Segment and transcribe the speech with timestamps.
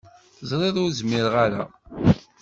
[0.37, 1.63] Teẓriḍ ur zmireɣ ara.